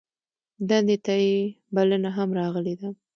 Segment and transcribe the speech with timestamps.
[0.69, 1.35] دندې ته یې
[1.75, 2.89] بلنه هم راغلې ده.